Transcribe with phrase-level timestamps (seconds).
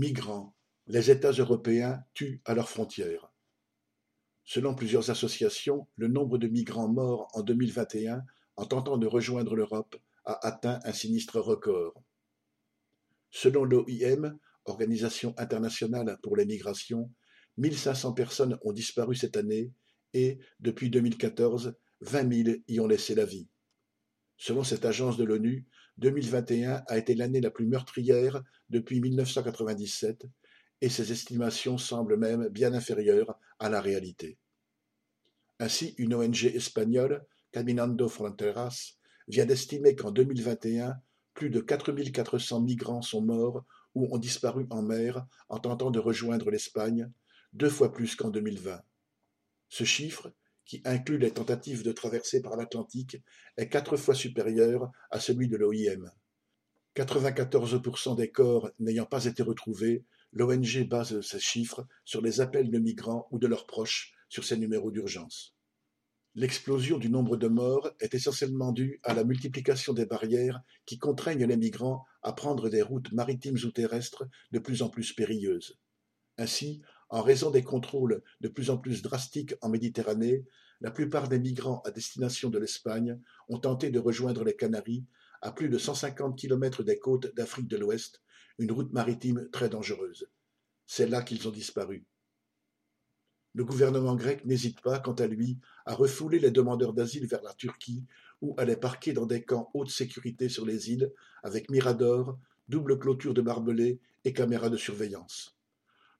[0.00, 0.56] Migrants,
[0.86, 3.30] les États européens tuent à leurs frontières.
[4.44, 8.24] Selon plusieurs associations, le nombre de migrants morts en 2021
[8.56, 12.02] en tentant de rejoindre l'Europe a atteint un sinistre record.
[13.30, 17.12] Selon l'OIM, Organisation internationale pour les migrations,
[17.58, 19.70] 1500 personnes ont disparu cette année
[20.14, 23.50] et, depuis 2014, 20 000 y ont laissé la vie.
[24.38, 25.66] Selon cette agence de l'ONU,
[26.00, 30.26] 2021 a été l'année la plus meurtrière depuis 1997
[30.80, 34.38] et ces estimations semblent même bien inférieures à la réalité.
[35.58, 38.94] Ainsi, une ONG espagnole, Caminando Fronteras,
[39.28, 40.96] vient d'estimer qu'en 2021,
[41.34, 43.64] plus de 4400 migrants sont morts
[43.94, 47.10] ou ont disparu en mer en tentant de rejoindre l'Espagne,
[47.52, 48.80] deux fois plus qu'en 2020.
[49.68, 50.32] Ce chiffre,
[50.70, 53.16] qui inclut les tentatives de traversée par l'Atlantique,
[53.56, 56.12] est quatre fois supérieur à celui de l'OIM.
[56.94, 62.78] 94% des corps n'ayant pas été retrouvés, l'ONG base ces chiffres sur les appels de
[62.78, 65.56] migrants ou de leurs proches sur ces numéros d'urgence.
[66.36, 71.46] L'explosion du nombre de morts est essentiellement due à la multiplication des barrières qui contraignent
[71.46, 75.80] les migrants à prendre des routes maritimes ou terrestres de plus en plus périlleuses.
[76.38, 80.44] Ainsi, en raison des contrôles de plus en plus drastiques en Méditerranée,
[80.80, 85.04] la plupart des migrants à destination de l'Espagne ont tenté de rejoindre les Canaries,
[85.42, 88.22] à plus de 150 kilomètres des côtes d'Afrique de l'Ouest,
[88.58, 90.28] une route maritime très dangereuse.
[90.86, 92.06] C'est là qu'ils ont disparu.
[93.54, 97.52] Le gouvernement grec n'hésite pas, quant à lui, à refouler les demandeurs d'asile vers la
[97.54, 98.04] Turquie
[98.40, 102.38] ou à les parquer dans des camps haute sécurité sur les îles, avec miradors,
[102.68, 105.59] double clôture de barbelés et caméras de surveillance.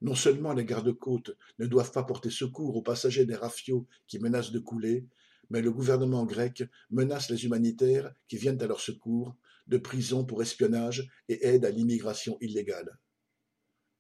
[0.01, 4.53] Non seulement les gardes-côtes ne doivent pas porter secours aux passagers des rafiaux qui menacent
[4.53, 5.07] de couler,
[5.51, 10.43] mais le gouvernement grec menace les humanitaires qui viennent à leur secours de prison pour
[10.43, 12.99] espionnage et aide à l'immigration illégale.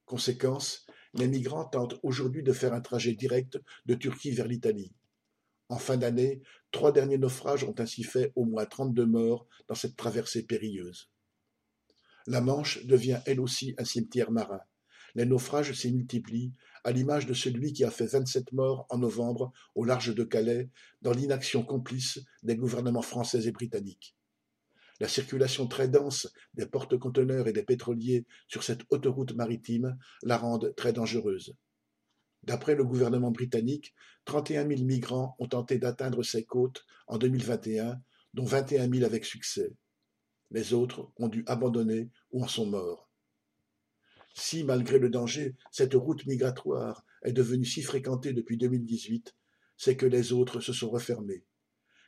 [0.07, 4.93] Conséquence, les migrants tentent aujourd'hui de faire un trajet direct de Turquie vers l'Italie.
[5.69, 6.43] En fin d'année,
[6.73, 11.11] trois derniers naufrages ont ainsi fait au moins trente-deux morts dans cette traversée périlleuse.
[12.27, 14.61] La Manche devient elle aussi un cimetière marin.
[15.15, 16.53] Les naufrages s'y multiplient,
[16.85, 20.71] à l'image de celui qui a fait vingt-sept morts en novembre au large de Calais,
[21.03, 24.17] dans l'inaction complice des gouvernements français et britanniques.
[25.01, 30.75] La circulation très dense des porte-conteneurs et des pétroliers sur cette autoroute maritime la rendent
[30.77, 31.57] très dangereuse.
[32.43, 33.95] D'après le gouvernement britannique,
[34.27, 38.01] 31 000 migrants ont tenté d'atteindre ces côtes en 2021,
[38.35, 39.73] dont 21 000 avec succès.
[40.51, 43.10] Les autres ont dû abandonner ou en sont morts.
[44.43, 49.37] Si, malgré le danger, cette route migratoire est devenue si fréquentée depuis 2018,
[49.77, 51.45] c'est que les autres se sont refermés.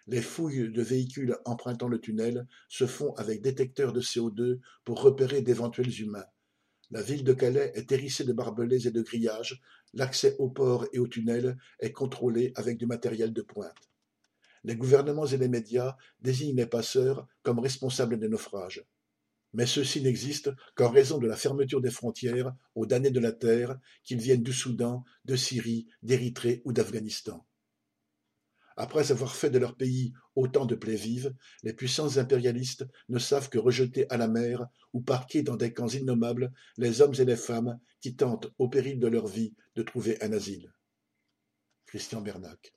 [0.07, 5.43] Les fouilles de véhicules empruntant le tunnel se font avec détecteurs de CO2 pour repérer
[5.43, 6.25] d'éventuels humains.
[6.91, 9.61] La ville de Calais est hérissée de barbelés et de grillages,
[9.93, 13.91] l'accès au port et au tunnel est contrôlé avec du matériel de pointe.
[14.65, 18.87] Les gouvernements et les médias désignent les passeurs comme responsables des naufrages.
[19.53, 23.79] Mais ceux-ci n'existent qu'en raison de la fermeture des frontières aux damnés de la terre,
[24.05, 27.47] qu'ils viennent du Soudan, de Syrie, d'Érythrée ou d'Afghanistan.
[28.77, 33.51] Après avoir fait de leur pays autant de plaies vives, les puissances impérialistes ne savent
[33.51, 37.37] que rejeter à la mer ou parquer dans des camps innommables les hommes et les
[37.37, 40.73] femmes qui tentent, au péril de leur vie, de trouver un asile.
[41.87, 42.73] Christian Bernac.